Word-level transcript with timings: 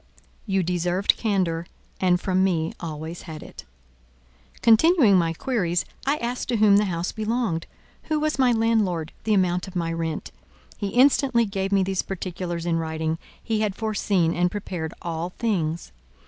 You 0.47 0.63
deserved 0.63 1.15
candour, 1.15 1.67
and 1.99 2.19
from 2.19 2.43
me 2.43 2.73
always 2.79 3.21
had 3.29 3.43
it. 3.43 3.65
Continuing 4.63 5.15
my 5.15 5.31
queries, 5.31 5.85
I 6.07 6.17
asked 6.17 6.47
to 6.49 6.55
whom 6.55 6.77
the 6.77 6.85
house 6.85 7.11
belonged, 7.11 7.67
who 8.05 8.19
was 8.19 8.39
my 8.39 8.51
landlord, 8.51 9.11
the 9.25 9.35
amount 9.35 9.67
of 9.67 9.75
my 9.75 9.93
rent. 9.93 10.31
He 10.79 10.87
instantly 10.87 11.45
gave 11.45 11.71
me 11.71 11.83
these 11.83 12.01
particulars 12.01 12.65
in 12.65 12.77
writing; 12.79 13.19
he 13.43 13.59
had 13.61 13.75
foreseen 13.75 14.33
and 14.33 14.49
prepared 14.49 14.91
all 15.03 15.33
things. 15.37 15.91